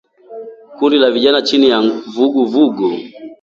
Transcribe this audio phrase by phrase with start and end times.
[0.77, 1.79] Kundi la vijana chini ya
[2.13, 2.89] vugu vugu